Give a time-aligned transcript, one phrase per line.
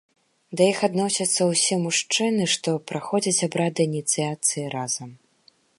[0.59, 5.09] Да іх адносяцца ўсе мужчыны, што праходзяць абрады ініцыяцыі разам.